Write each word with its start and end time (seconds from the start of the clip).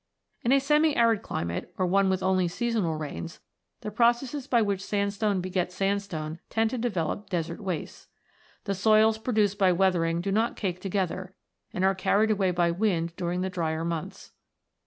In 0.41 0.51
a 0.51 0.59
semi 0.59 0.95
arid 0.95 1.21
climate, 1.21 1.75
or 1.77 1.85
one 1.85 2.09
with 2.09 2.23
only 2.23 2.47
seasonal 2.47 2.95
rains, 2.95 3.39
the 3.81 3.91
processes 3.91 4.47
by 4.47 4.59
which 4.59 4.83
sandstone 4.83 5.41
begets 5.41 5.75
sand 5.75 6.01
stone 6.01 6.39
tend 6.49 6.71
to 6.71 6.79
develop 6.79 7.29
desert 7.29 7.61
wastes. 7.61 8.07
The 8.63 8.73
soils 8.73 9.19
produced 9.19 9.59
by 9.59 9.71
weathering 9.71 10.19
do 10.19 10.31
not 10.31 10.55
cake 10.55 10.79
together, 10.81 11.35
and 11.71 11.85
are 11.85 11.93
carried 11.93 12.31
away 12.31 12.49
by 12.49 12.71
wind 12.71 13.15
during 13.15 13.41
the 13.41 13.51
drier 13.51 13.85
months. 13.85 14.31